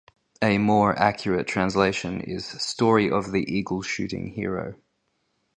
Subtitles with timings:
[0.41, 4.79] A more accurate translation is "Story of the Eagle Shooting Hero".